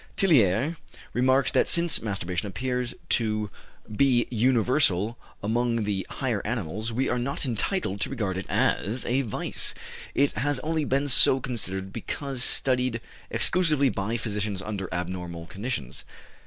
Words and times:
"Tillier 0.17 0.77
remarks 1.13 1.51
that 1.51 1.67
since 1.69 2.01
masturbation 2.01 2.47
appears 2.47 2.95
to 3.09 3.51
be 3.95 4.25
universal 4.31 5.15
among 5.43 5.83
the 5.83 6.07
higher 6.09 6.41
animals 6.43 6.91
we 6.91 7.07
are 7.07 7.19
not 7.19 7.45
entitled 7.45 8.01
to 8.01 8.09
regard 8.09 8.35
it 8.35 8.47
as 8.49 9.05
a 9.05 9.21
vice; 9.21 9.75
it 10.15 10.31
has 10.33 10.57
only 10.61 10.85
been 10.85 11.07
so 11.07 11.39
considered 11.39 11.93
because 11.93 12.43
studied 12.43 12.99
exclusively 13.29 13.89
by 13.89 14.17
physicians 14.17 14.59
under 14.63 14.91
abnormal 14.91 15.45
conditions. 15.45 16.03